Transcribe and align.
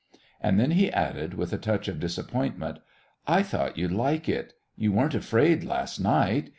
And 0.41 0.59
then 0.59 0.71
he 0.71 0.91
added, 0.91 1.35
with 1.35 1.53
a 1.53 1.59
touch 1.59 1.87
of 1.87 1.99
disappointment: 1.99 2.79
"I 3.27 3.43
thought 3.43 3.77
you'd 3.77 3.91
like 3.91 4.27
it. 4.27 4.53
You 4.75 4.91
weren't 4.91 5.13
afraid 5.13 5.63
last 5.63 5.99
night. 5.99 6.49